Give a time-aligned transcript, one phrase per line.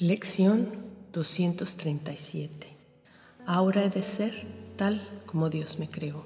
[0.00, 0.70] Lección
[1.12, 2.66] 237.
[3.46, 4.34] Ahora he de ser
[4.74, 6.24] tal como Dios me creó.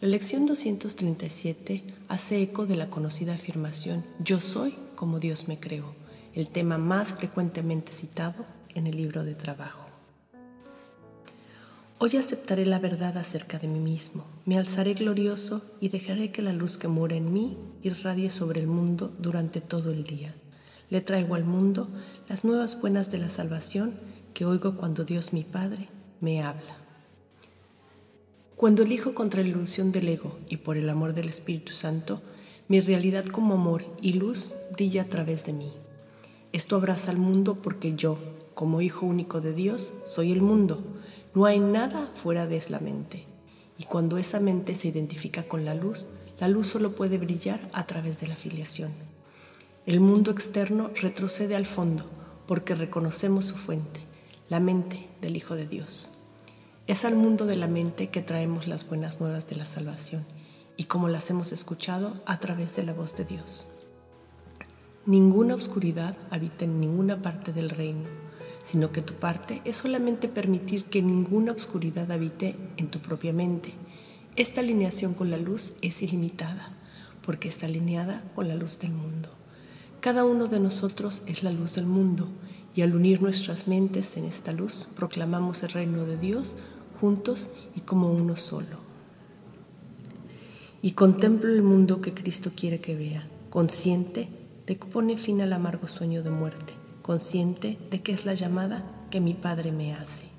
[0.00, 5.94] La lección 237 hace eco de la conocida afirmación Yo soy como Dios me creó,
[6.34, 9.86] el tema más frecuentemente citado en el libro de trabajo.
[11.98, 16.52] Hoy aceptaré la verdad acerca de mí mismo, me alzaré glorioso y dejaré que la
[16.52, 20.34] luz que mora en mí irradie sobre el mundo durante todo el día
[20.92, 21.88] le traigo al mundo
[22.28, 23.94] las nuevas buenas de la salvación
[24.34, 25.88] que oigo cuando Dios mi Padre
[26.20, 26.76] me habla.
[28.56, 32.20] Cuando elijo contra la ilusión del ego y por el amor del Espíritu Santo,
[32.68, 35.72] mi realidad como amor y luz brilla a través de mí.
[36.52, 38.18] Esto abraza al mundo porque yo,
[38.52, 40.84] como hijo único de Dios, soy el mundo.
[41.34, 43.24] No hay nada fuera de la mente.
[43.78, 46.06] Y cuando esa mente se identifica con la luz,
[46.38, 48.92] la luz solo puede brillar a través de la filiación.
[49.84, 52.04] El mundo externo retrocede al fondo
[52.46, 53.98] porque reconocemos su fuente,
[54.48, 56.12] la mente del Hijo de Dios.
[56.86, 60.24] Es al mundo de la mente que traemos las buenas nuevas de la salvación
[60.76, 63.66] y como las hemos escuchado a través de la voz de Dios.
[65.04, 68.08] Ninguna oscuridad habita en ninguna parte del reino,
[68.62, 73.74] sino que tu parte es solamente permitir que ninguna oscuridad habite en tu propia mente.
[74.36, 76.72] Esta alineación con la luz es ilimitada,
[77.26, 79.41] porque está alineada con la luz del mundo.
[80.02, 82.26] Cada uno de nosotros es la luz del mundo
[82.74, 86.56] y al unir nuestras mentes en esta luz proclamamos el reino de Dios
[87.00, 88.78] juntos y como uno solo.
[90.82, 94.28] Y contemplo el mundo que Cristo quiere que vea, consciente
[94.66, 99.06] de que pone fin al amargo sueño de muerte, consciente de que es la llamada
[99.08, 100.31] que mi Padre me hace.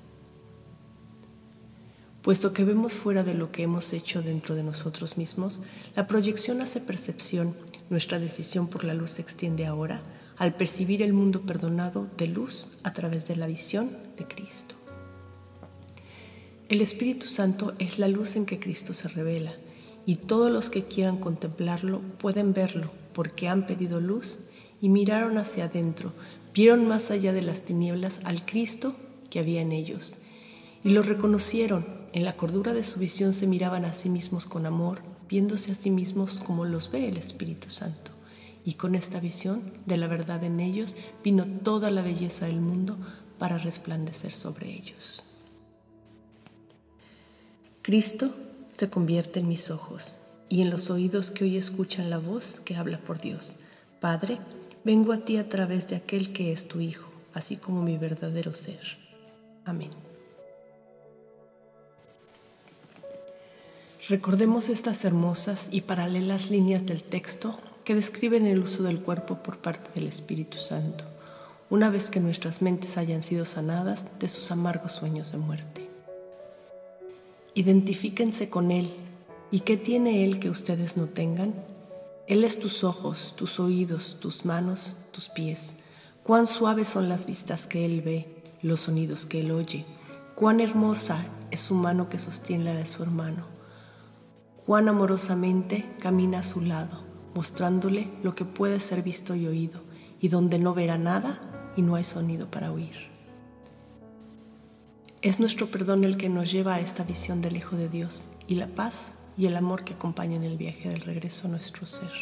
[2.24, 5.60] Puesto que vemos fuera de lo que hemos hecho dentro de nosotros mismos,
[5.94, 7.54] la proyección hace percepción
[7.90, 10.00] nuestra decisión por la luz se extiende ahora
[10.38, 14.74] al percibir el mundo perdonado de luz a través de la visión de Cristo.
[16.70, 19.52] El Espíritu Santo es la luz en que Cristo se revela
[20.06, 24.40] y todos los que quieran contemplarlo pueden verlo porque han pedido luz
[24.80, 26.14] y miraron hacia adentro,
[26.54, 28.96] vieron más allá de las tinieblas al Cristo
[29.28, 30.20] que había en ellos
[30.82, 32.03] y lo reconocieron.
[32.14, 35.74] En la cordura de su visión se miraban a sí mismos con amor viéndose a
[35.74, 38.12] sí mismos como los ve el Espíritu Santo.
[38.64, 42.96] Y con esta visión de la verdad en ellos vino toda la belleza del mundo
[43.36, 45.24] para resplandecer sobre ellos.
[47.82, 48.30] Cristo
[48.70, 50.16] se convierte en mis ojos
[50.48, 53.56] y en los oídos que hoy escuchan la voz que habla por Dios.
[54.00, 54.38] Padre,
[54.84, 58.54] vengo a ti a través de aquel que es tu Hijo, así como mi verdadero
[58.54, 58.98] ser.
[59.64, 60.13] Amén.
[64.08, 69.56] Recordemos estas hermosas y paralelas líneas del texto que describen el uso del cuerpo por
[69.56, 71.04] parte del Espíritu Santo,
[71.70, 75.88] una vez que nuestras mentes hayan sido sanadas de sus amargos sueños de muerte.
[77.54, 78.94] Identifíquense con Él.
[79.50, 81.54] ¿Y qué tiene Él que ustedes no tengan?
[82.26, 85.72] Él es tus ojos, tus oídos, tus manos, tus pies.
[86.22, 88.26] Cuán suaves son las vistas que Él ve,
[88.60, 89.86] los sonidos que Él oye.
[90.34, 93.53] Cuán hermosa es su mano que sostiene la de su hermano
[94.66, 97.04] Juan amorosamente camina a su lado,
[97.34, 99.82] mostrándole lo que puede ser visto y oído,
[100.20, 103.10] y donde no verá nada y no hay sonido para oír.
[105.20, 108.54] Es nuestro perdón el que nos lleva a esta visión del Hijo de Dios y
[108.54, 112.12] la paz y el amor que acompañan el viaje del regreso a nuestro ser.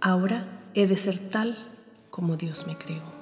[0.00, 1.56] Ahora he de ser tal
[2.10, 3.21] como Dios me creó.